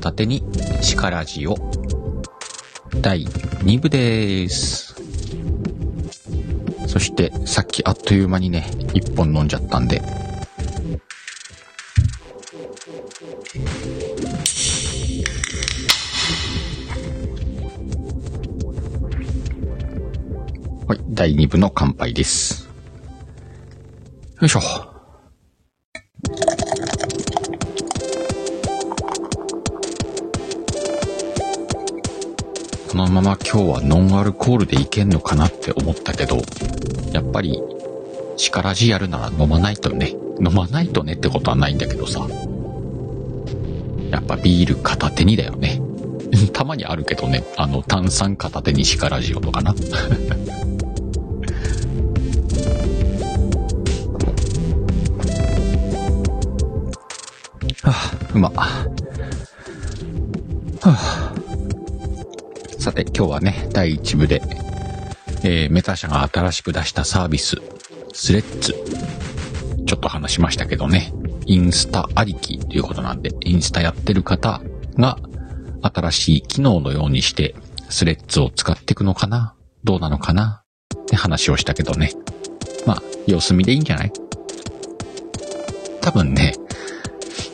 [0.00, 0.42] ビール片手に
[0.80, 1.56] シカラジオ
[3.02, 4.96] 第2部です。
[6.86, 10.00] そしてさっきあっという間にね、1本飲んじゃったんで。
[20.88, 22.68] はい、第2部の乾杯です。
[24.40, 24.60] よいしょ。
[32.90, 36.38] このまま今日はノンアルコールでいけんのかなって思ったけど、
[37.12, 37.62] やっぱり、
[38.36, 40.16] 力じやるなら飲まないとね。
[40.40, 42.26] 飲まないとねってことはないんだけどさ。
[44.10, 45.80] やっぱビール片手にだよね。
[46.52, 47.44] たまにあるけどね。
[47.56, 49.70] あの、炭酸片手に力じよとかな。
[57.82, 58.50] はあ、うま。
[58.50, 58.90] は
[60.82, 61.19] あ
[62.80, 64.40] さて、今日はね、第1部で、
[65.44, 67.58] えーメタ社が新しく出したサービス、
[68.14, 68.72] スレッズ。
[69.84, 71.12] ちょっと話しましたけどね、
[71.44, 74.62] インスタありきということなんで、インスタやってる方
[74.96, 75.18] が、
[75.82, 77.54] 新しい機能のようにして、
[77.90, 79.54] スレッズを使っていくのかな？
[79.84, 80.64] どうなのかな？
[81.02, 82.12] って話をしたけどね。
[82.86, 84.12] まあ、様子見でいいんじゃない？
[86.00, 86.54] 多分ね、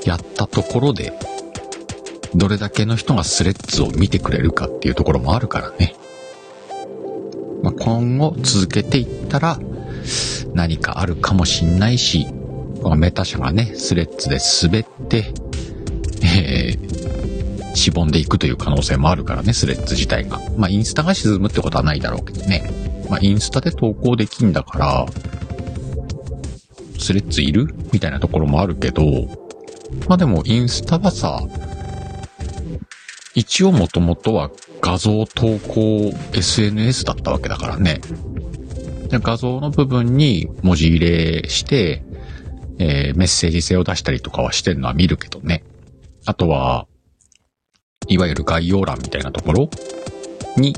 [0.05, 1.13] やったところで、
[2.35, 5.95] どれだけの人がスレッズを見てくれるかっていうところもあるからね。
[7.63, 9.59] まあ、今後続けていったら
[10.55, 12.27] 何かあるかもしんないし、
[12.83, 15.33] このメタ社がね、スレッズで滑って、
[16.23, 20.41] えー、しぼんでいくという可能性もあるからね、スレッズ自体が。
[20.57, 22.71] まあ、インスタが沈むってことはないだろうけどね。
[23.11, 25.07] まあ、インスタで投稿できんだから、
[26.99, 29.03] スレッズいるみたいなところもあるけど、
[30.09, 31.41] まあでもインスタはさ、
[33.37, 38.01] 一応もともとは画像投稿 SNS だったわけだからね。
[39.11, 40.99] で画像の部分に文字入
[41.43, 42.03] れして、
[42.79, 45.63] えーメッセージ性を出したりとかはしてるのは見るけどね。
[46.25, 46.87] あとは、
[48.09, 49.71] いわゆる概要欄みたいなところ
[50.57, 50.75] に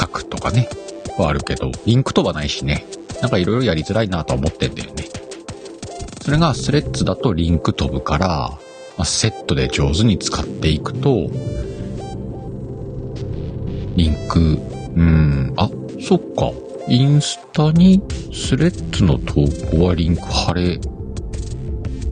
[0.00, 0.70] 書くとかね、
[1.18, 2.86] はあるけど、リンクとはないしね。
[3.20, 5.04] なんかいろいろやりづらいなとは思ってんだよね。
[6.22, 8.58] それがスレッズだとリンク飛ぶから、
[8.98, 11.30] まあ、セットで上手に使っていくと、
[13.96, 15.70] リンク、うん、あ、
[16.00, 16.52] そっか。
[16.88, 19.34] インスタにスレッズの投
[19.70, 20.80] 稿はリンク貼れ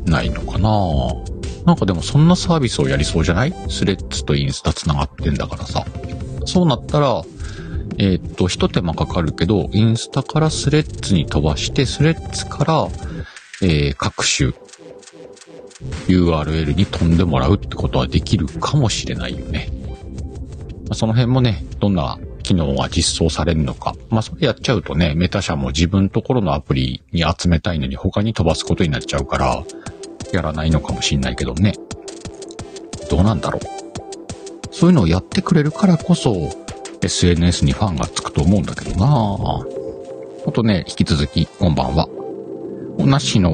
[0.05, 0.71] ないのかな
[1.65, 3.55] なんかでもそんなサービスをやりそうじゃない？
[3.71, 5.85] スレッズとインスタ繋がってんだからさ。
[6.45, 7.23] そうなったら、
[7.99, 12.89] えーっと、一手間かかるけど、インスタからスレッズに飛ばして、スレッズから、
[13.63, 14.53] えー各種
[16.09, 19.69] URL に飛んでもらうってことはできるかもしれないよね。
[20.85, 23.95] まあその辺もね、どんな機能が実装されるのか。
[24.09, 29.65] まあ、それやっちゃうとね、メタ社も自分ところのアプリに集めたいのに他に飛ばすことになっちゃうから、
[30.33, 31.75] やらないのかもしんないけどね。
[33.11, 34.75] どうなんだろう。
[34.75, 36.51] そういうのをやってくれるからこそ、
[37.03, 39.07] SNS にファンがつくと思うんだけどな
[40.47, 42.09] あとね、引き続き、こんばんは。
[42.99, 43.51] おなしの、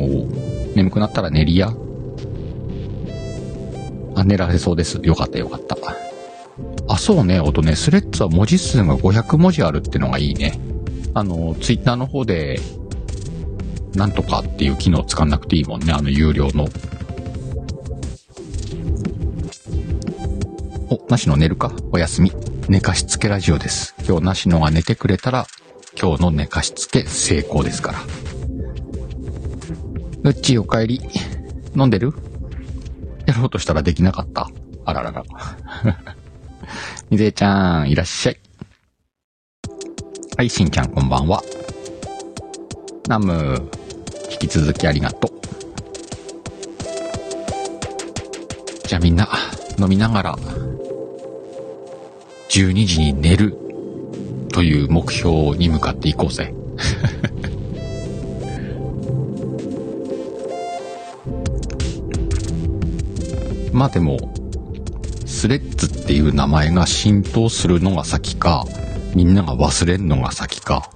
[0.74, 1.72] 眠くなったら寝りや
[4.14, 5.00] あ、寝られそうです。
[5.02, 5.76] よかったよかった。
[6.88, 7.38] あ、そうね。
[7.38, 10.58] あとね、スレッズは文字数が500文字あるってのがいいね。
[11.14, 12.58] あの、ツイッターの方で、
[13.94, 15.92] なんとかっていう機能使わなくていいもんね。
[15.92, 16.68] あの、有料の。
[20.90, 22.32] お、なしの寝るかおやすみ。
[22.68, 23.94] 寝かしつけラジオです。
[24.06, 25.46] 今日なしのが寝てくれたら、
[26.00, 27.98] 今日の寝かしつけ成功ですから。
[30.24, 31.00] うっちーお帰り。
[31.76, 32.12] 飲んでる？
[33.32, 34.50] やろうとしたらできなかった。
[34.84, 35.24] あららら。
[37.10, 38.38] みぜちゃん、いらっしゃい。
[40.36, 41.42] はい、しんちゃんこんばんは。
[43.08, 43.70] ナム、
[44.30, 45.30] 引き続きありがとう。
[48.86, 49.28] じゃあみんな、
[49.78, 50.36] 飲みながら、
[52.50, 53.56] 12時に寝る
[54.52, 56.52] という目標に向かっていこうぜ。
[63.72, 64.18] まあでも、
[65.24, 68.64] スレッズっていう名前が浸透するのが先か、
[69.14, 70.90] みんなが忘れるのが先か。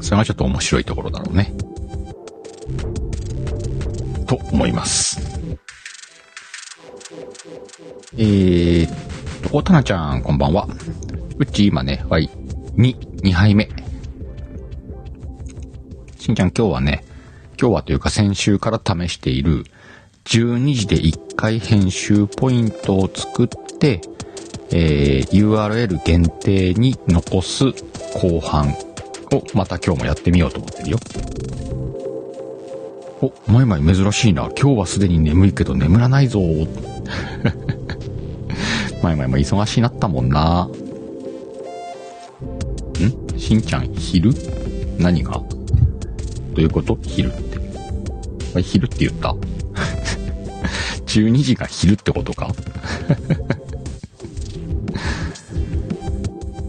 [0.00, 1.52] それがちょっと面白いところだろうね。
[4.26, 5.20] と思います。
[8.16, 10.68] えーっと、おたなちゃん、こんばんは。
[11.38, 12.30] うち今ね、はい、
[12.76, 13.68] 2、2杯目。
[16.18, 17.04] しんちゃん今日はね、
[17.60, 19.64] 今日はというか先週から試している
[20.24, 24.00] 12時で1回編集ポイントを作って、
[24.70, 27.64] えー、URL 限定に残す
[28.14, 28.70] 後半
[29.32, 30.98] をまた今日もやってみようと思ってるよ。
[33.20, 34.50] お、まいまい珍しいな。
[34.58, 36.40] 今日はすでに眠いけど眠らないぞ。
[39.02, 40.68] まいまいも忙しいなったもんな。
[43.34, 43.38] ん？
[43.38, 44.32] しんちゃん、昼？
[44.98, 45.32] 何が？
[45.32, 45.48] ど
[46.58, 46.96] ういうこと？
[47.02, 47.36] 昼っ
[48.54, 48.62] て。
[48.62, 49.34] 昼って言った？
[51.20, 52.54] 12時が昼ってことか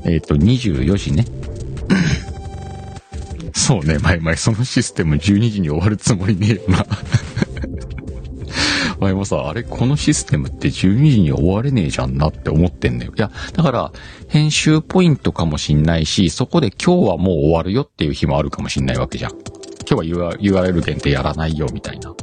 [0.05, 1.25] えっと、24時ね。
[3.53, 6.85] そうね、前々そのシステム12時に終わるつもりねえよな。
[8.99, 13.13] 前もさ、あれ、このシステムって12時に終われねえじゃんなって思ってんだよ。
[13.15, 13.93] いや、だから、
[14.27, 19.31] 編集ポイントかもしんないし、そこで今日はもう終わるよっていう日もあるかもしんないわけじゃん。
[19.89, 22.13] 今日は URL 限定やらないよみたいな。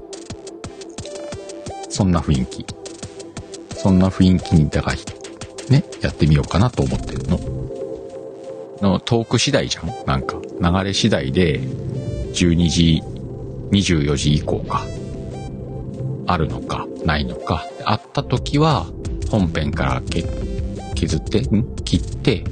[1.90, 2.66] そんな雰囲気。
[3.74, 4.96] そんな雰囲気に、だから、
[5.68, 7.38] ね、やってみようかなと思ってるの。
[8.80, 13.02] のトーク次第じゃんなんか、流れ次第で、12時、
[13.72, 14.86] 24時以降か。
[16.26, 17.66] あるのか、ないのか。
[17.84, 18.86] あった時は、
[19.30, 20.24] 本編からけ
[20.94, 21.74] 削って、ん？
[21.84, 22.44] 切って、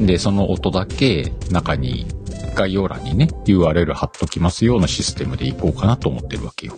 [0.00, 2.06] で、その音だけ中に、
[2.54, 6.76] 概要欄にね、URL 貼っときますようなシステムでいこうかなと思ってるわけよ。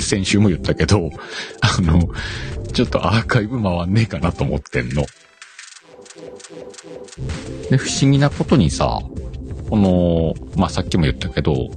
[0.00, 1.10] 先週も言ったけど、
[1.60, 2.08] あの、
[2.72, 5.06] ちょっとアーカイブ回んねえかなと思ってんの。
[7.70, 9.00] で、不思議なことにさ、
[9.70, 11.70] この、まあ、さっきも言ったけど、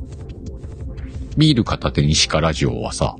[1.37, 3.15] ビール片手にしかラジオはさ、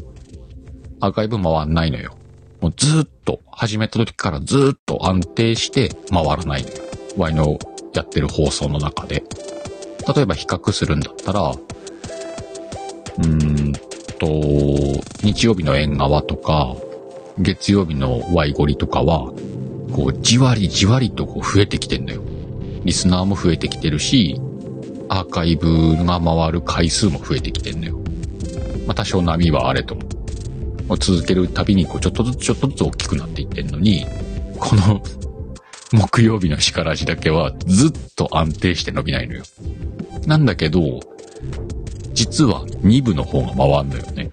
[0.99, 2.17] アーカイブ回んないのよ。
[2.61, 6.65] もうずっと、始めた時からずっと安定して回らない。
[7.17, 7.57] ワイの
[7.93, 9.23] やってる放送の中で。
[10.15, 13.73] 例えば比較するんだったら、うーん
[14.19, 14.27] と、
[15.23, 16.75] 日曜日の縁側とか、
[17.39, 19.31] 月曜日のワイゴリとかは、
[19.93, 22.21] こう、じわりじわりとこう増えてきてんだよ。
[22.83, 24.39] リスナーも増えてきてるし、
[25.09, 27.99] アーカイブが回る回数も増えてきてんだよ。
[28.85, 30.01] まあ、多少波はあれとも。
[30.99, 34.05] 続けるたびに、こう、ちょっとずつちょっとずつ大きくなっていってんのに、
[34.57, 35.01] この
[35.91, 39.43] 木曜日の叱らじだけはずっと安定して伸びないのよ。
[40.25, 40.99] なんだけど、
[42.17, 44.31] 実は2部の方が回んのよね。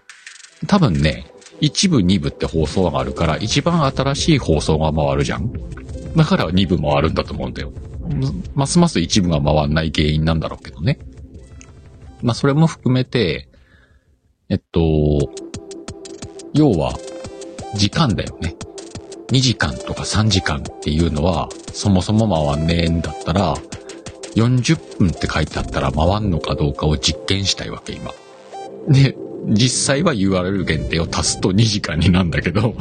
[0.66, 1.26] 多分ね、
[1.60, 5.52] 1部2部って放送があるから、一番新しい放送が回るじゃん。
[6.16, 7.72] だから2部回るんだと思うんだよ。
[8.54, 10.98] ますます1部が回んない原因なんだろうけどね。
[12.22, 13.50] まあ、それも含めて、
[14.48, 14.80] えっと、
[16.54, 16.94] 要は、
[17.74, 18.56] 時間だよね。
[19.28, 23.58] 2時間とか3時間っていうのは、そもそも回んねえんだったら、
[24.34, 28.12] 40分って書いてあったら回んのかどうかを実験したいわけ、今。
[28.88, 29.16] で、
[29.46, 32.74] 実際は URL 限定を足すと2時間になんだけど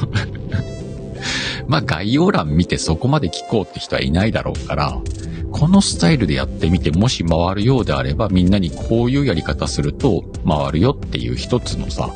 [1.67, 5.01] まあ概要欄見てそこまで聞こうって人はいないだろうから、
[5.51, 12.09] このスタイルでやってみて、もし回るようであれば、みんなにこういうやり方すると回るよっていう一つのさ、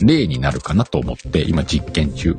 [0.00, 2.36] 例になるかなと思って今実験中。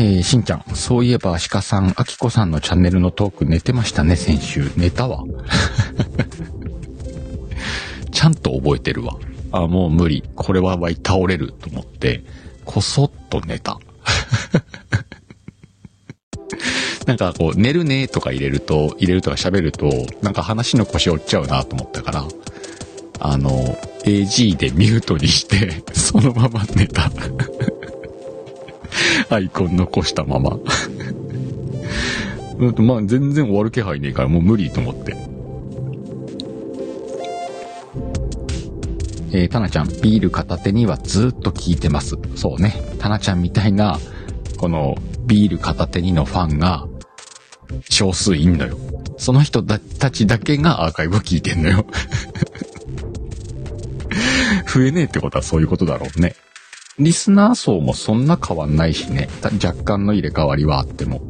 [0.00, 4.72] えー、しんちゃん、そういえば、鹿さん、あきこさんのチャンネルのトーク寝てましたね、先週。
[4.74, 5.24] 寝たわ。
[8.10, 9.18] ちゃんと覚えてるわ。
[9.52, 10.24] あ、もう無理。
[10.36, 12.24] これはわい倒れると思って、
[12.64, 13.78] こそっと寝た。
[17.04, 22.24] なんかこう、寝るねとか入れると、入れるとか喋ると、なんか話の腰折っちゃうなと思ったから、
[23.18, 27.12] あの、AG でミュートにして、そのまま寝た。
[29.28, 30.58] アイコン残したまま
[32.76, 35.16] まあ全然終わる気配ねえからもう無理と思って。
[39.32, 42.16] えー、タナちゃん、ビール片手にはずっと聞いてます。
[42.34, 42.74] そうね。
[42.98, 43.98] タナちゃんみたいな、
[44.58, 46.88] このビール片手にのファンが
[47.88, 48.76] 少数いんのよ。
[49.18, 49.78] その人た
[50.10, 51.84] ちだけがアーカイブを聞いてんのよ
[54.66, 56.34] 増えねえってことはそういうことだろうね。
[57.00, 59.30] リスナー層もそんな変わんないしね。
[59.42, 61.22] 若干の入れ替わりはあっても。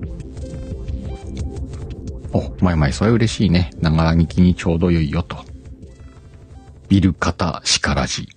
[2.32, 3.70] お、まいまい、それ嬉しいね。
[3.80, 5.36] ながら聞きにちょうど良いよと。
[6.88, 8.28] ビル型しからじ。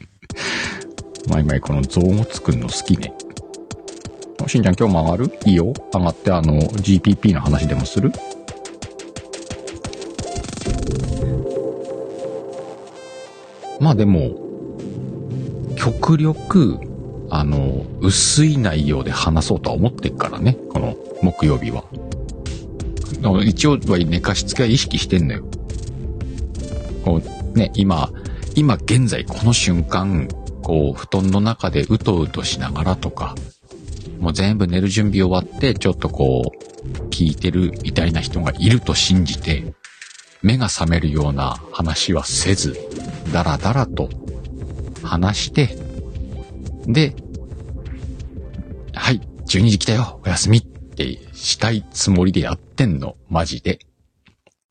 [1.30, 3.14] まいまい、このゾウモツくんの好きね。
[4.46, 5.32] しんちゃん今日も上がる？
[5.46, 5.72] いいよ。
[5.94, 8.12] 上がってあの、GPP の話でもする？
[13.80, 14.47] まあでも、
[15.78, 16.78] 極力、
[17.30, 21.84] あの、薄い内容で話そうとは思ってっからね、この木曜日は。
[23.44, 25.44] 一応は寝かしつけは意識してんのよ。
[27.04, 28.10] こうね、今、
[28.56, 30.28] 今現在この瞬間、
[30.62, 33.36] こう、布団の中でうとうとしながらとか、
[34.18, 39.74] もう全部寝る準備終わって、ちょっとこう、聞いてるみたいな人がいると信じて、
[40.42, 42.76] 目が覚めるような話はせず、
[43.32, 44.08] だらだらと
[45.08, 45.76] 話して、
[46.86, 47.14] で、
[48.94, 53.78] はい、12時来たよ、おやすみってしたいつもりでやってんの、マジで。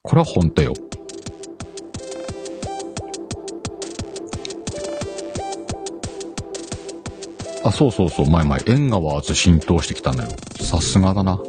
[0.03, 0.73] これは本当よ。
[7.63, 10.29] あ、そうそうそう、前々、エンガワーズ浸透してきたのよ。
[10.61, 11.39] さすがだな。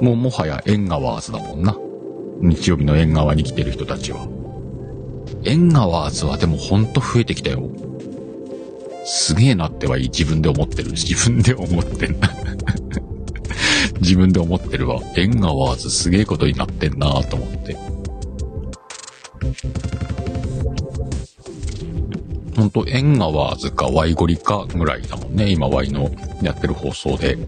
[0.00, 1.76] もうもはやエンガワーズだもんな。
[2.40, 4.28] 日曜日の縁側に来てる人たちは。
[5.44, 7.70] エンガワーズはでもほんと増えてきたよ。
[9.10, 10.90] すげえなってはいい自分で思ってる。
[10.90, 12.30] 自分で思ってんな
[14.00, 15.00] 自分で思ってるわ。
[15.16, 17.74] エンガワーズすげえことになってんなと思って。
[22.54, 25.50] ほんと、エンガワーズかワイゴリかぐらいだもんね。
[25.50, 26.10] 今ワイの
[26.42, 27.38] やってる放送で。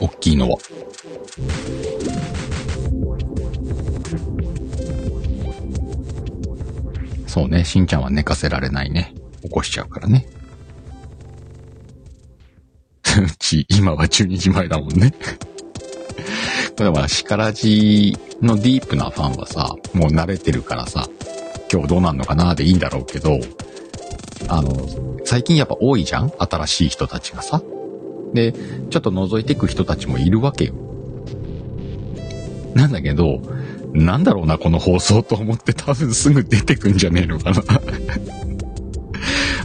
[0.00, 0.58] 大きいのは。
[7.28, 9.14] そうね、しんちゃんは寝かせられないね。
[9.42, 10.26] 起こしちゃうからね。
[13.20, 15.12] うち、今は12時前だもんね。
[16.76, 21.08] これは、シカラジのディープなファンはさ、もう慣れてるからさ、
[21.70, 23.40] 今日どうなんのかなでいいんだろうけど、
[24.48, 24.88] あの、
[25.24, 26.32] 最近やっぱ多いじゃん？
[26.38, 27.62] 新しい人たちがさ。
[28.34, 30.74] で、ちょっと覗いていく人たちもいるわけよ。
[32.74, 33.40] なんだけど、
[33.92, 37.62] なんだろうな、この放送と思って多分すぐ出てくんじゃねえのかな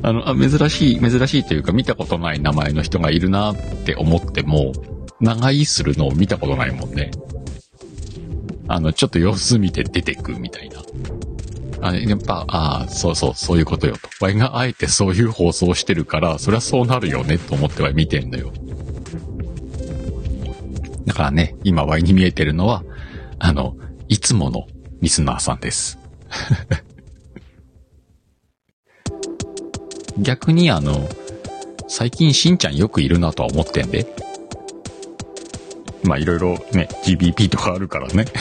[0.01, 4.73] あの、あ、珍しい、珍しいというか見たことない名前の人がいるなって思っても、
[5.19, 7.11] 長居するのを見たことないもんね。
[8.67, 10.81] あの、ちょっと様子見て出てくみたいな。
[11.79, 14.09] あやっぱ、ああ、そうそう、そういうことよと。
[14.19, 18.51] ワイがあえてそういう放送してるから、そりゃそうなるよねと思っては見てんのよ。
[21.05, 22.83] だからね、今ワイに見えてるのは、
[23.39, 23.75] あの、
[24.09, 24.67] いつもの
[25.01, 25.97] リスナーさんです。
[30.19, 31.07] 逆にあの、
[31.87, 34.05] 最近しんちゃんよくいるなとは思ってんで。
[36.03, 38.25] まあいろいろね、GBP とかあるからね。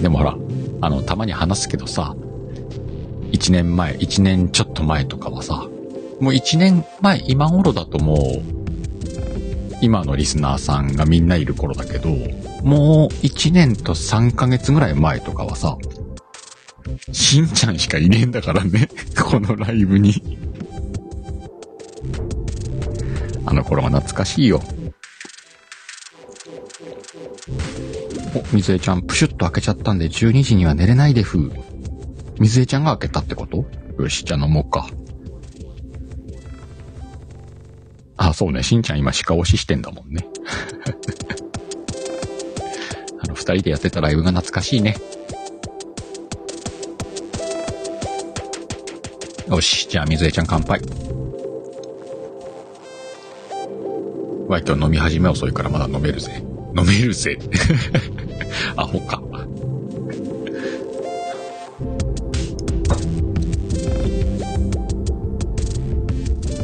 [0.00, 0.36] でもほら、
[0.80, 2.14] あの、たまに話すけどさ、
[3.32, 5.68] 一年前、一年ちょっと前とかはさ、
[6.20, 8.42] もう一年前、今頃だともう、
[9.82, 12.10] 今のリスナーさんがみんないる頃だけど、
[12.62, 15.78] もう一年と3ヶ月ぐらい前とかはさ、
[17.12, 18.88] しんちゃんしかいねえんだからね。
[19.22, 20.38] このライブに。
[23.46, 24.62] あの頃が懐かしいよ。
[28.34, 31.52] お、水江ちゃん、プシュッと開けちゃったんで12時には寝れないでふう。
[32.38, 33.64] 水江ちゃんが開けたってこと？
[34.00, 34.88] よし、じゃあ飲もうか。
[38.16, 40.26] あ、そうね、しんちゃん今鹿押ししてんだもんね。
[43.22, 44.96] あの、二人でやってたライブが懐かしいね。
[49.50, 50.80] よし、じゃあ水江ちゃん乾杯。
[54.46, 56.40] ワイト飲み始め遅いからまだ飲めるぜ。
[56.76, 57.36] 飲めるぜ。
[58.76, 59.20] アホか。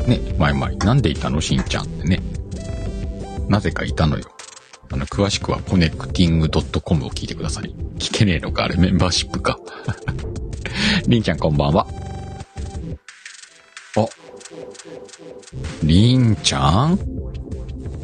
[0.06, 0.76] ね、まいまい。
[0.78, 1.40] なんでいたの？
[1.40, 2.22] しんちゃんってね。
[3.48, 4.26] なぜかいたのよ。
[4.92, 7.74] あの、詳しくはコネクティング .com を聞いてください。
[7.98, 9.58] 聞けねえのか、あれメンバーシップか。
[11.08, 11.88] りんちゃんこんばんは。
[15.86, 16.98] りんちゃん？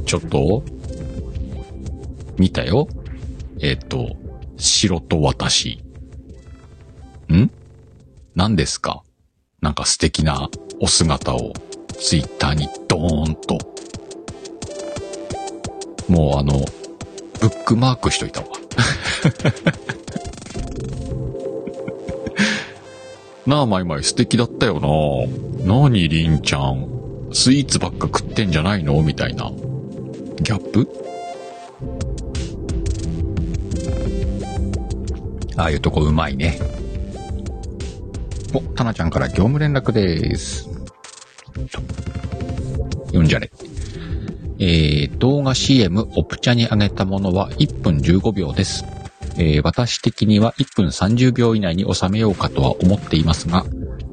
[0.07, 0.63] ちょっと？
[2.39, 2.87] 見たよ
[3.61, 4.17] えっ、ー、と、
[4.57, 5.83] 白と私。
[7.33, 7.51] ん？
[8.37, 9.03] 何ですか？
[9.61, 10.49] なんか素敵な
[10.81, 11.55] お姿を
[11.99, 13.59] ツイッターにドーンと。
[16.09, 16.65] もうあの、
[17.41, 18.47] ブックマークしといたわ。
[23.47, 24.79] なあ、まいまい素敵だったよ
[25.65, 25.67] な。
[25.81, 26.92] なに、りんちゃん？
[27.35, 29.01] スイーツばっか食ってんじゃないの？
[29.03, 29.51] みたいな。
[30.43, 30.89] ギャップ？
[35.57, 36.59] ああいうとこうまいね。
[38.55, 40.69] お、たなちゃんから業務連絡です。
[43.07, 43.51] 読んじゃれ。
[44.59, 48.85] えー、動画 CM オプチャに上げたものは1分15秒です。
[49.37, 53.65] えー、私的には1分30秒以内に収めようかとは思っていますが、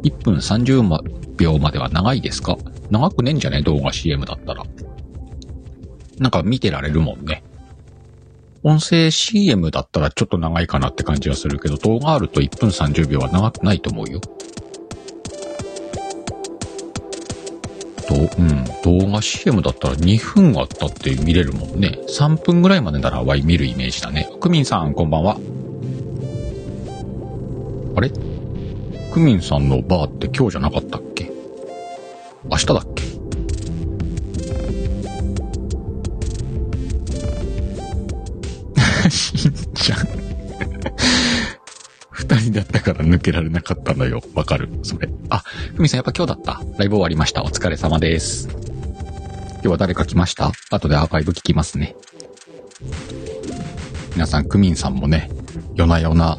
[0.04, 2.58] 1分30秒までは長いですか？
[2.90, 3.62] 長くねえんじゃね？
[3.62, 4.64] 動画 CM だったら。
[6.18, 7.44] なんか見てられるもんね。
[8.62, 14.20] 音声 CM だったらちょっと長いかなって感じはするけど、動画あると1分30秒は長くないと思うよ。
[14.20, 14.30] と、
[18.16, 22.00] うん、動画 CM だったら2分あったって見れるもんね。
[22.10, 24.30] 3分ぐらいまでならワイ見るイメージだね。
[24.42, 25.38] クミンさん、こんばんは。
[27.96, 28.12] あれ？
[29.14, 31.09] クミンさんのバーって今日じゃなかったっけ？
[32.46, 33.04] 明日だっけ？
[39.10, 40.00] しんちゃん。
[42.12, 44.22] 二人だったから抜けられなかったのよ。
[44.36, 44.70] わかる？
[44.84, 45.10] それ。
[45.30, 45.44] あ、
[45.76, 46.62] ふみさんやっぱ今日だった？
[46.78, 47.44] ライブ終わりました。
[47.44, 48.48] お疲れ様です。
[48.50, 50.52] 今日は誰か来ました？
[50.70, 51.96] 後でアーカイブ聞きますね。
[54.14, 55.30] 皆さん、クミンさんもね、
[55.76, 56.38] 夜な夜な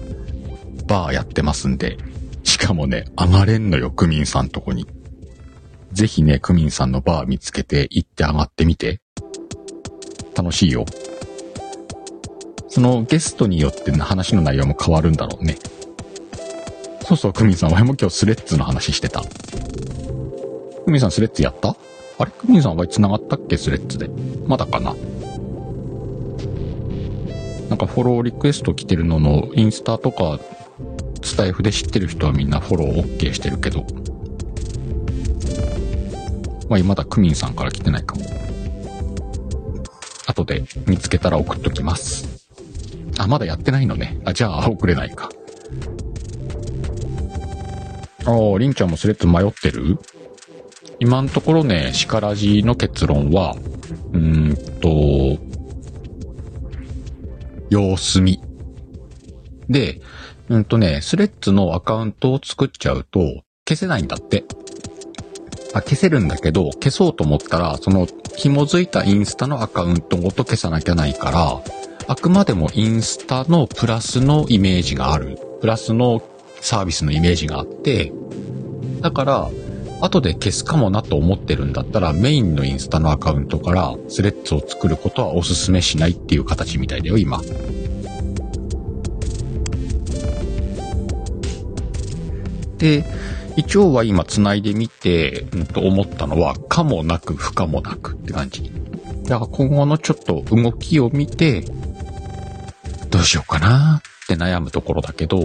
[0.87, 1.97] バーやってますんで、
[2.45, 4.87] しかもね、上がれんのよ、クミンさんとこに。
[5.92, 9.00] ぜひね、クミンさんのバー見つけて行って上がってみて。
[10.37, 10.87] 楽しいよ。
[12.68, 15.56] そのゲストによって話の内容も変わるんだろうね。
[17.02, 19.23] そうそう、クミンさん、俺も今日スレッズの話してた。
[20.85, 21.76] クミンさんスレッズやった？
[22.18, 22.30] あれ？
[22.30, 23.56] クミンさんは繋がったっけ？
[23.56, 24.09] スレッズで。
[24.47, 24.94] まだかな？
[27.68, 30.38] なんかフォローリクエスト来てるののインスタとか
[31.23, 33.85] スタイフで知ってる人はみんなフォロー OK してるけど。
[36.70, 38.22] まあ、まだクミンさんから来てないかも。
[40.26, 42.46] 後で見つけたら送っときます。
[43.18, 44.20] あ、まだやってないのね。
[44.24, 45.28] あ、じゃあ送れないか。
[48.24, 49.98] ああ、りんちゃんもスレッズ迷ってる？
[51.00, 53.56] 今のところね、シカラジの結論は、
[54.12, 55.42] うーんと、
[57.70, 58.40] 様子見。
[59.68, 60.00] で、
[60.48, 64.44] うんとね、スレッズのアカウントを作っちゃうと、消せないんだって。
[65.72, 68.06] あ、消せるんだけど、消そうと思ったら、その、
[68.37, 71.62] 紐づいたインスタのアカウントごと消さなきゃないから、
[72.06, 75.38] あくまでもインスタのプラスのイメージがある。
[75.61, 76.22] プラスの
[76.61, 78.12] サービスのイメージがあって、
[79.00, 79.50] だから、
[80.00, 87.40] 後で消すかもなと思ってるんだったら、メインのインスタのアカウントからスレッズを作ることはお勧めしないっていう形みたいだよ、今。
[92.78, 93.04] で、
[93.61, 98.70] 一応は今繋いでみて、うん、と思ったのは、かもなく不可もなくって感じ。
[99.25, 101.62] だから今後のちょっと動きを見て、
[103.11, 105.40] どうしようかなって悩むところだけど、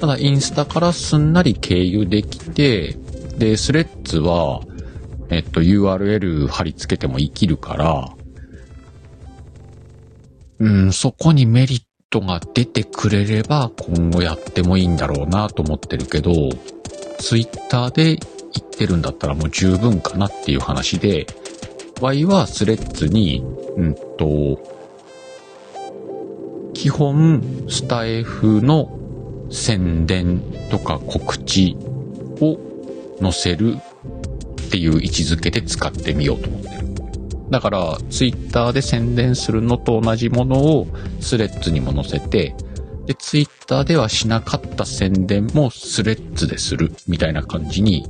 [0.00, 2.96] ただインスタからすんなり経由できて、
[3.36, 4.62] で、スレッズは、
[5.28, 8.14] えっと、URL 貼り付けても生きるから、
[10.58, 16.32] うん、そこにメリットが出てくれれば今後やってもいいんだろうなと思ってるけど、
[17.18, 18.18] ツイッターで言
[18.60, 21.26] ってるんだったらもう十分かなっていう話で、
[22.00, 23.44] Y はスレッズに、
[23.76, 24.58] うんと、
[26.74, 28.98] 基本、スタイフの
[29.50, 31.76] 宣伝とか告知
[32.40, 32.58] を
[33.20, 36.82] 載せるっていう位置づけで使ってみようと思ってる。
[37.50, 40.88] だから、ツイッターで宣伝するのと同じものを
[41.20, 42.56] スレッズにも載せて、
[43.06, 48.06] で、ツイッターではしなかった宣伝もスレッズでするみたいな感じに、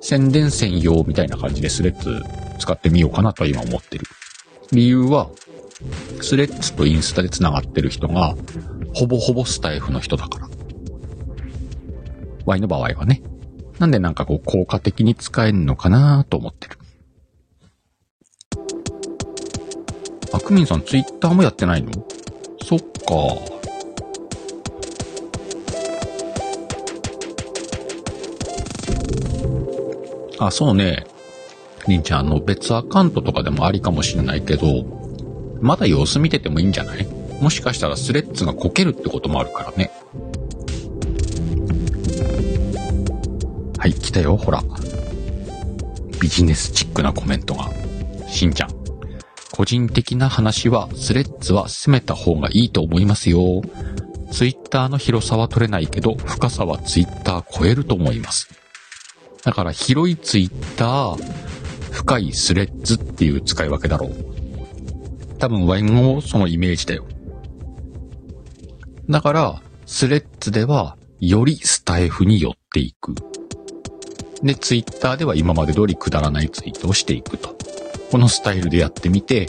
[0.00, 2.22] 宣伝専用みたいな感じでスレッズ
[2.58, 4.06] 使ってみようかなとは今思ってる。
[4.72, 5.30] 理由は、
[6.20, 8.34] スレッズとインスタで繋がってる人が、
[8.94, 10.48] ほぼほぼスタイフの人だから。
[12.44, 13.22] Y の場合はね。
[13.78, 16.78] なんでなんかこう効果的に使えるのかなと思ってる。
[20.32, 21.90] あくみんさんツイッターもやってないの？
[22.64, 23.61] そっか。
[30.46, 31.06] あ、そうね。
[31.88, 34.84] りんちゃん、あの別アカウントとかでもありかもしれないけど、
[35.60, 37.06] まだ様子見ててもいいんじゃない？
[37.40, 39.90] もしかしたらスレッズがこけるってこともあるからね。
[43.78, 44.62] はい、来たよ、ほら。
[46.20, 47.68] ビジネスチックなコメントが。
[48.28, 48.70] しんちゃん。
[49.50, 53.62] 個人的な話は、スレッズは攻めた方がいいと思いますよ。
[54.30, 58.48] ツイッターの広さは取れないけど、深さはツイッター超えると思います。
[59.44, 65.38] だから広いツイッター、深いスレッズっていう使い分けだろう。
[65.38, 67.04] 多分ワインもそのイメージだよ。
[69.10, 73.14] だから、スレッズでは、よりスタイフに寄っていく。
[74.42, 77.56] で、ツイッターでは今まで通りくだらないツイートをしていくと。
[78.10, 79.48] このスタイルでやってみて、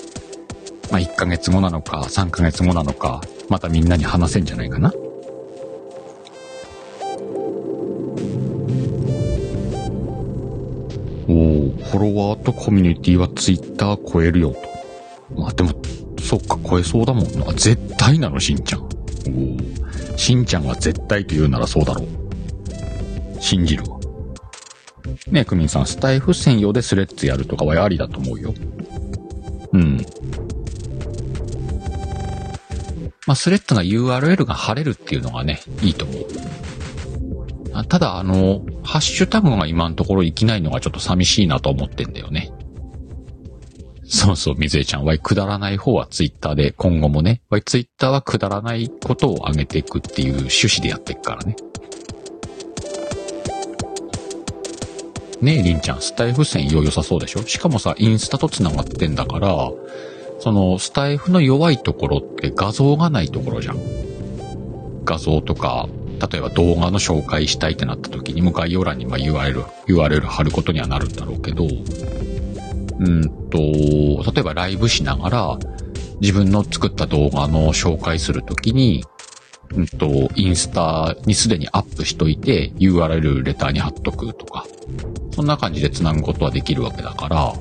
[0.91, 4.91] まあ、1ヶ月後なのか、3ヶ月後なのか、またみんなに話せんじゃないかな。
[11.27, 15.41] おフォロワーとコミュニティはツイッター超えるよと。
[15.41, 15.71] まあでも、
[16.21, 17.45] そっか、超えそうだもんな。
[17.53, 18.81] 絶対なの、しんちゃん。
[18.81, 20.17] おお。
[20.17, 23.41] しんちゃんが絶対と言うならそうだろう。
[23.41, 23.99] 信じるわ。
[25.27, 28.53] ねえ、クミンさん、スタイフ専用でスレッズやるとかはありだと思うよ。
[29.73, 29.97] うん。
[33.25, 37.85] まあ、スレッズが URL が貼れるっていうのがね、いいと思う。
[37.87, 42.51] ただ、あの、ハッシュタグが今のところ生きないのがちょっと寂しいなと思ってんだよね。
[44.05, 45.05] そうそう、水江ちゃん。
[45.05, 51.55] わい、くだらない方はツイッターで、今後もね、わい、ツイッターはくだらないことを上げていくっていう趣旨でやっていくからね。
[55.41, 57.43] ねえ、りんちゃん、スタイフ線用良さそうでしょ？
[57.43, 59.71] しかもさ、インスタと繋がってんだから、
[60.39, 63.77] その、スタイフの弱いところって画像がないところじゃん。
[65.05, 65.89] 画像とか、
[66.31, 71.65] 例えば動画の紹介したいってなった時に、も概要欄にま URL、URL 貼ることにはなるんだろうけど、
[72.99, 73.57] うんと、
[74.31, 75.59] 例えばライブしながら、
[76.21, 79.03] 自分の作った動画の紹介するときに、
[79.75, 84.65] うんと、インスタにすでにアップしといて、URL レターに貼っとくとか、
[85.31, 87.53] そんな感じで繋ぐことはできるわけだから、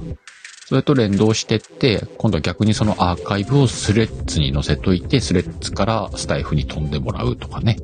[0.67, 7.77] それと連動してって、今度は逆にそのアーカイブをスレッズに載せといて、スレッズからスタイフに飛んでもらうとかね。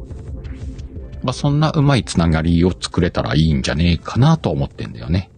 [1.22, 5.30] まあ、そんなうまいつながりを作れたらいいんじゃねえかなと思ってんだよね。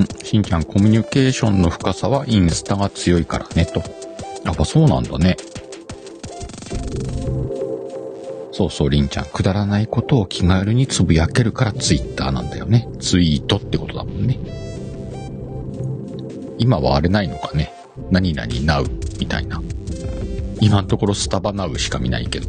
[0.00, 3.82] ん、しんちゃん、コミュニケーションの深さはインスタが強いからね、と。
[4.44, 5.36] やっぱそうなんだね。
[8.52, 9.24] そうそう、りんちゃん。
[9.24, 12.88] くだらないことを気軽につぶやけるからツイッターなんだよね。
[13.00, 14.38] ツイートってことだもんね。
[16.58, 17.72] 今はあれないのかね。
[18.10, 18.86] 何々なう
[19.18, 19.60] みたいな。
[20.64, 22.48] 今のところスタバナウしか見ないけど。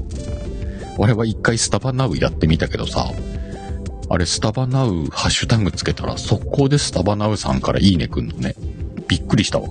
[0.98, 3.12] 俺は一回スタバナウやってみたけどさ、
[4.10, 8.56] あれスタバナウハッシュタグつけたら速攻でスタバナウさんからいいねくんのね。
[9.10, 9.68] びっくりしたわ。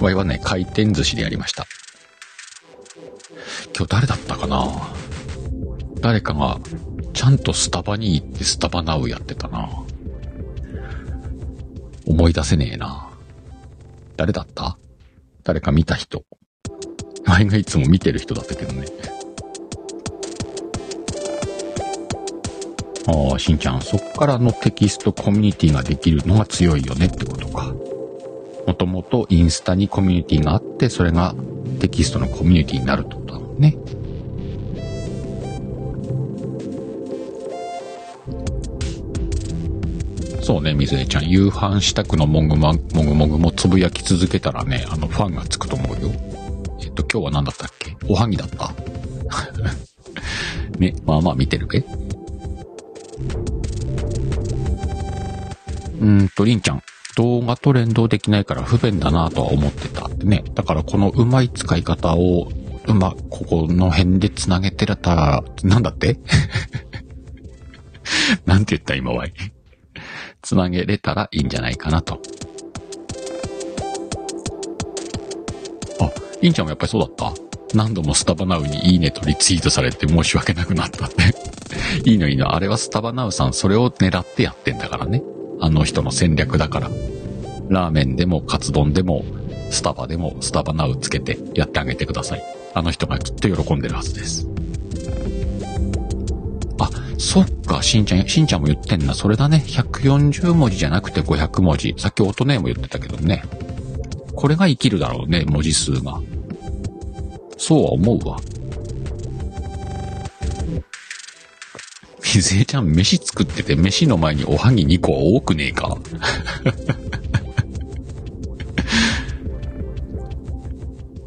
[0.00, 1.66] わいはね、回転寿司でやりました。
[3.74, 4.66] 今日誰だったかな？
[6.02, 6.60] 誰かが、
[7.14, 9.70] ちゃんとスタバに行ってスタバナウやってたな。
[12.06, 13.08] 思い出せねえな。
[14.18, 14.76] 誰だった？
[15.48, 16.26] 誰か見た人。
[17.24, 18.84] 前がいつも見てる人だったけどね。
[23.06, 27.74] ああ、しんちゃん、そっからのテキストコミュニティができるのが強いよねってことか。
[28.66, 31.34] もともとインスタにコミュニティがあって、それが
[31.80, 33.74] テキストのコミュニティになるってことだもんね。
[40.48, 41.28] そうね、水江ちゃん。
[41.28, 46.10] 夕飯支度のもぐま、もぐもぐもつぶやき続けたらね、あの、ファンがつくと思うよ。
[46.80, 47.94] えっと、今日は何だったっけ？
[48.08, 48.72] おはぎだった
[50.80, 51.84] ね、まあまあ見てるべ。
[56.00, 56.82] うんと、りんちゃん。
[57.18, 60.44] 動画と連動できないから不便だなとは思ってたってね。
[60.54, 62.48] だからこのうまい使い方を、
[62.86, 66.18] うま、ここの辺で繋げてたら、なんだって？
[68.46, 69.26] なんて言った今は。
[70.42, 72.20] つなげれたらいいんじゃないかなと。
[76.00, 76.10] あ、
[76.42, 77.32] インちゃんもやっぱりそうだった？
[77.74, 81.34] 何度もスタバナウにいいねとリツイートされて申し訳なくなったって
[82.10, 82.54] いいのいいの。
[82.54, 85.22] あれはスタバナウさんそれを狙ってやってんだからね。
[85.60, 86.90] あの人の戦略だから。
[87.68, 89.24] ラーメンでもカツ丼でも
[89.70, 92.42] スタバでもスタバナウつけてやってあげてください。
[92.72, 94.46] あの人がきっと喜んでるはずです。
[97.18, 99.12] そっか、しんちゃん、しんちゃんも言ってんな。
[99.12, 99.62] それだね。
[99.66, 101.94] 140文字じゃなくて500文字。
[101.98, 103.42] さっき音ねも言ってたけどね。
[104.34, 106.20] これが生きるだろうね、文字数が。
[107.56, 108.38] そうは思うわ。
[112.22, 115.96] 水江ちゃん飯作ってて飯の前におはぎ2個は多くねえか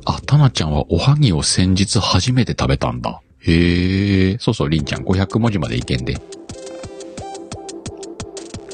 [0.05, 3.21] あ、たなちゃんはおはぎを先日初めて食べたんだ。
[3.43, 6.15] へえ、そうそう、りんちゃん500文字までいけんで。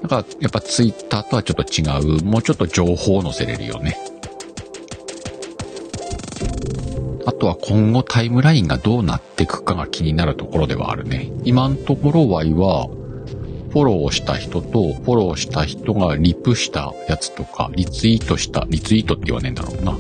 [0.01, 3.97] だか、やっぱツイッターとはちょっと違う、もうちょっと情報を載せれるよね。
[7.25, 11.32] あとは今後タイムラインがどうなっていくかが気になるところではあるね。
[11.43, 12.43] 今んところは、
[13.69, 19.97] フォローした人と、フォローした人がリプしたやつとか、リツイートした、リツイートって言わねえんだろうな。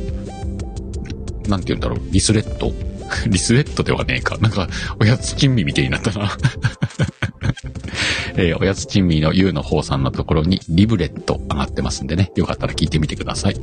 [1.47, 2.71] なんて言うんだろう、リスレット
[3.27, 4.37] リスレットではねえか。
[4.37, 4.67] なんか、
[4.99, 6.37] おやつ珍味みたいになったな。
[8.35, 12.31] えー、おやつ珍味の U の方さんのところにリブレット上がってますんでね。
[12.35, 13.55] よかったら聞いてみてください。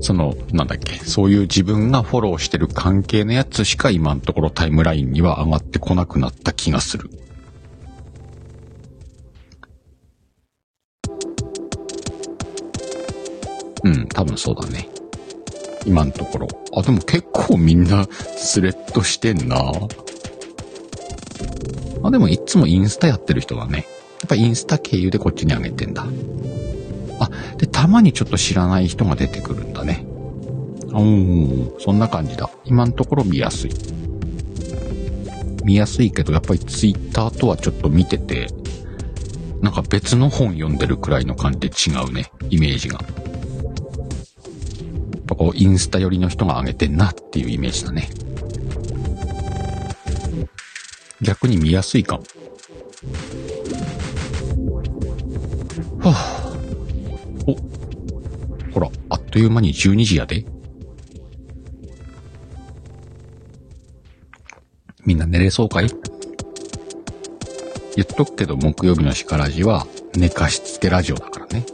[0.00, 7.10] その、なんだっけ、そういう自分がフォローしてる関係のやつしか今のところタイムラインには上がってこなくなった気がする。
[13.86, 14.88] うん、多分そうだね。
[15.84, 16.48] 今のところ。
[16.74, 19.72] あ、でも結構みんなスレッドしてんな。
[22.02, 23.86] あ、でもいつもインスタやってる人だね。
[24.20, 26.04] やっぱインスタ経由でこっちに上げてんだ。
[27.20, 30.04] あ、で、たまにちょっと知らない人が出てくるんだね。
[30.92, 32.50] おー、そんな感じだ。
[32.64, 33.70] 今のところ見やすい。
[35.64, 38.48] 見やすいけど、やっぱりツイッターとはちょっと見てて、
[39.60, 43.00] なんか別の本読んでるくらいの感じで違うね、イメージが。
[45.36, 48.08] ぱこ、インスタ寄りの人が上げてんなっていうイメージだね。
[51.22, 52.24] 逆に見やすいかも。
[56.00, 57.56] はぁ、お、
[58.72, 60.44] ほら、あっという間に12時やで。
[65.04, 65.88] みんな寝れそうかい？
[67.94, 71.64] 言っとくけど、木曜日のシカラジは寝かしつけラジオだからね。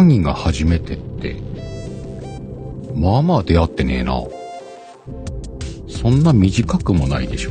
[0.00, 1.36] おはぎが初めてって、
[2.94, 4.14] まあまあ出会ってねえな。
[5.90, 7.50] そんな短くもないでしょ。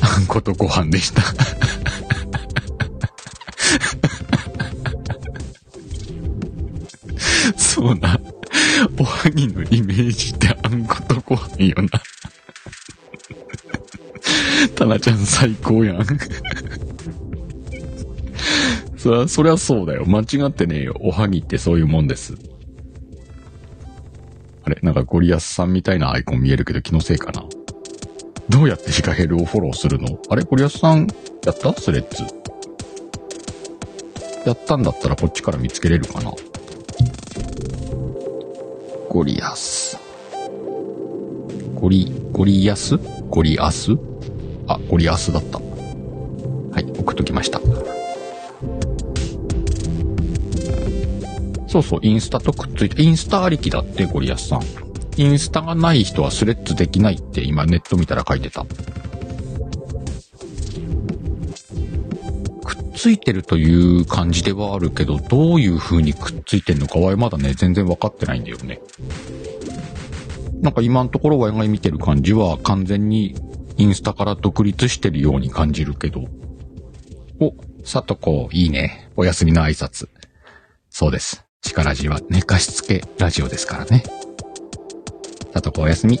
[0.00, 1.20] あんことご飯でした
[7.58, 8.18] そうな。
[8.98, 11.90] おはぎのイメージってあんことご飯よな。
[14.74, 16.06] タナちゃん最高やん。
[18.98, 20.04] そりゃ、そりゃそうだよ。
[20.06, 20.96] 間違ってねえよ。
[21.00, 22.34] おはぎってそういうもんです。
[24.64, 24.78] あれ？
[24.82, 27.44] なんかゴリアスさんみたいなアイコン見えるけど気のせいかな？
[28.48, 30.20] どうやってシカヘルをフォローするの？
[30.28, 30.42] あれ？
[30.42, 31.06] ゴリアスさん
[31.44, 31.72] やった？
[31.74, 32.24] Threads。
[34.44, 36.32] やったんだったらこっちから見つけれるかな？
[39.08, 39.96] ゴリアス。
[41.74, 42.96] ゴリ、ゴリアス？
[43.30, 43.92] ゴリアス？
[44.66, 45.58] あ、ゴリアスだった。
[45.58, 45.62] は
[46.80, 47.60] い、送っときました。
[51.78, 54.62] そうそう、インスタとくっついて、インスタありきだって、ゴリアスさん。
[55.16, 58.64] インスタがない人は Threads できないって今ネット見たら書いてた。
[62.64, 68.80] くっついてるという感じではあるけど、どういう風にくっついてんのかはまだね、全然わかってないんだよね。
[70.60, 73.36] なんか今のところ我が見てる感じは完全に
[73.76, 76.24] インスタから独立してるように感じるけど。
[77.40, 79.10] お、さとこ、いいね。
[79.16, 80.08] お休みの挨拶。
[80.90, 81.47] そうです。
[81.62, 84.04] 力じは寝かしつけラジオですからね。
[85.52, 86.20] さとこお休み。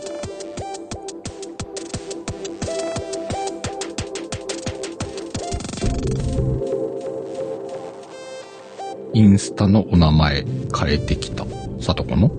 [9.14, 10.44] インスタのお名前
[10.78, 11.46] 変えてきた。
[11.80, 12.30] さとこの？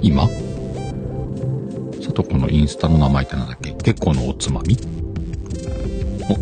[0.00, 0.28] 今？
[2.02, 3.72] さとこのインスタの名前ってなんだっけ？
[3.72, 4.76] 結構のおつまみ？
[6.28, 6.32] お、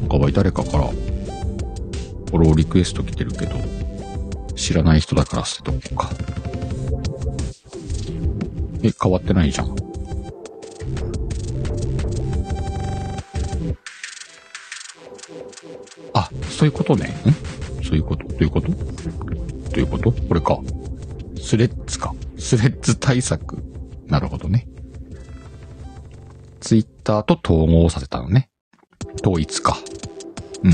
[0.00, 3.56] なんかわい誰かから、フォローリクエスト来てるけど、
[4.64, 6.10] 知らない人だから捨てとこうか。
[8.82, 9.76] え、変わってないじゃん。
[16.14, 17.08] あ、そういうことね。
[17.08, 17.84] ん？
[17.84, 18.26] そういうこと？
[18.26, 18.68] どういうこと？
[18.68, 18.76] ど
[19.76, 20.12] ういうこと？
[20.12, 20.58] これか。
[21.38, 22.14] スレッズか。
[22.38, 23.62] スレッズ対策。
[24.06, 24.66] なるほどね。
[26.60, 28.48] ツイッターと統合させたのね。
[29.22, 29.76] 統一か。
[30.62, 30.72] うん。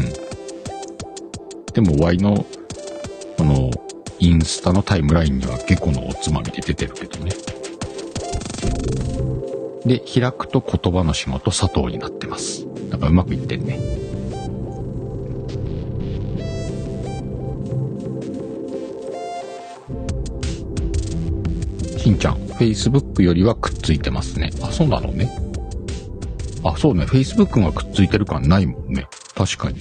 [1.72, 2.59] でも Y の、この、
[4.20, 7.32] インスタのタイムラインにはゲコのおつまみで出てるけどね。
[9.86, 12.66] で、開くと言葉の仕事佐藤になってます。
[12.90, 13.78] なんかうまくいってんね。
[21.96, 24.50] しんちゃん、Facebook よりはくっついてますね。
[24.62, 25.30] あ、そうなのね。
[26.62, 27.04] あ、そうね。
[27.04, 29.06] Facebook がくっついてる感ないもんね。
[29.34, 29.78] 確かに。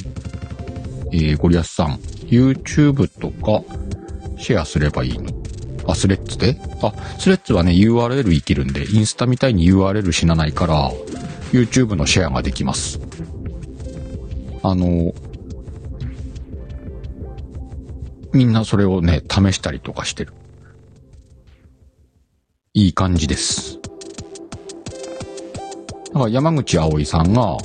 [1.12, 2.00] えー、ゴリアスさん。
[2.28, 3.64] YouTube とか、
[4.40, 5.30] シェアすればいいの？
[5.88, 6.58] あ、 Threads で？
[6.82, 10.92] あ、 Threads はね、URL 生きるんで、インスタみたいに URL 死なないから、
[11.52, 13.00] YouTube のシェアができます。
[14.64, 15.14] あの、
[18.34, 20.34] みんなそれをね、試したりとかしてる。
[22.74, 23.80] いい感じです。
[26.14, 27.58] だから山口葵さんが、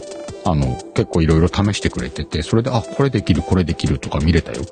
[0.47, 4.63] あの、結構いろいろ試してくれてて、それで、あ、これできる、これできるとか見れたよ。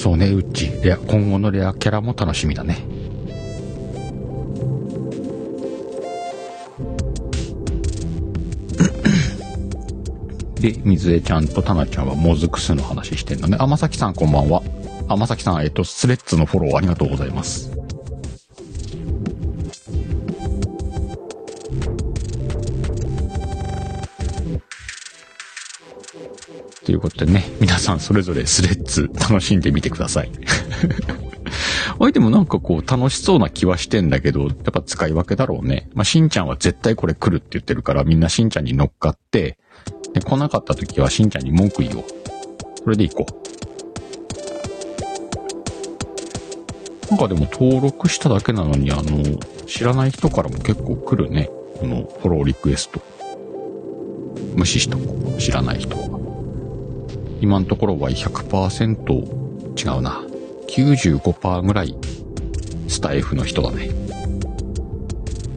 [0.00, 0.70] そうね、うっち。
[1.08, 2.78] 今後のレアキャラも楽しみだね。
[10.54, 13.58] で、水江ちゃんとタナちゃんはモズクスの話してんのね。
[13.60, 14.62] あ、まさんこんばんは。
[15.06, 17.70] あ、まさきさん、えっと、スレッズのフォローありがとうございます。
[27.00, 30.30] いうことでね、皆さんそれぞれスレッズ楽しんでみてください。
[31.98, 35.88] あれでもなんかこう楽しそうな気はしてんだけど、やっぱ使い分けだろうね。
[35.94, 39.58] まあ、しんちゃんは絶対これ来るって言ってるから、みんなしんちゃんに乗っかって、
[40.12, 42.04] で、来なかった時はしんちゃんに文句言おう。
[42.84, 43.40] それで行こう。
[47.10, 51.50] なんかでも登録しただけなのに、あの、知らない人からも結構来るね。
[51.78, 53.00] このフォローリクエスト。
[54.54, 55.40] 無視しとこう。
[55.40, 56.19] 知らない人は。
[57.40, 60.22] 今のところは100%違うな。
[60.68, 61.96] 95%ぐらい
[62.86, 63.90] スタイフの人だね。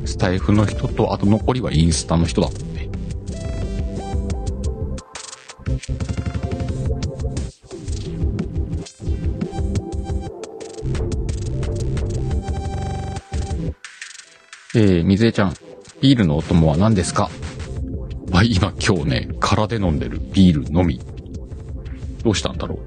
[0.06, 2.90] スタイフの人と、あと残りはインスタの人だもんね。
[14.76, 15.54] えー、水江ちゃん、
[16.02, 17.30] ビールのお供は何ですか？
[18.32, 21.00] あ、今今日ね、空で飲んでるビールのみ。
[22.24, 22.80] どうしたんだろ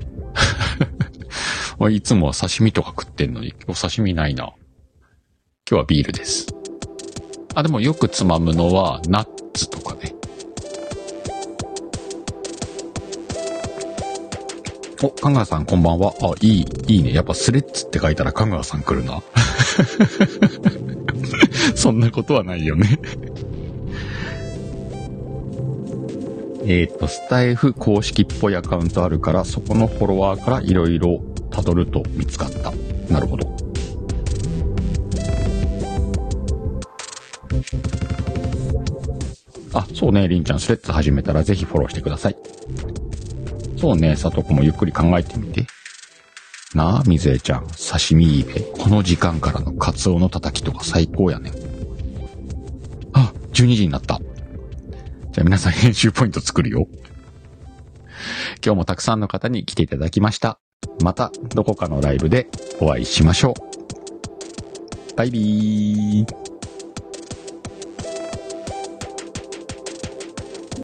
[1.78, 4.44] う いつもは刺身とか食ってんのに、お刺身ないな。
[4.44, 4.54] 今
[5.68, 6.46] 日はビールです。
[7.54, 10.14] あ、でもよくつまむのは、ナッツとかね。
[15.02, 16.14] お、香川さんこんばんは。
[16.22, 17.12] あ、いい、いいね。
[17.12, 19.22] やっぱスレッツって書いたら香川さん来るな。
[21.76, 22.98] そんなことはないよね
[26.68, 30.98] えっ、と、スタイフ公式っぽいアカウントあるから、そこのフォロワーから色々
[31.50, 32.72] 辿ると見つかった。
[33.08, 33.56] なるほど。
[39.74, 42.36] あ、そうね、りんちゃん、スレッズ始めたらぜひフォローしてください。
[43.78, 45.66] そうね、さとこもゆっくり考えてみて。
[46.74, 48.60] なあ、みずえちゃん、刺身いいべ。
[48.60, 51.52] この時間からのカツオのたたきとか最高やね。
[53.12, 54.20] あ、12時になった。
[55.36, 56.88] じゃあ皆さん編集ポイント作るよ。
[58.64, 60.58] 今日もたくさんの方に来ていただきました。
[61.02, 62.48] またどこかのライブで
[62.80, 65.14] お会いしましょう。
[65.14, 66.55] バイビー。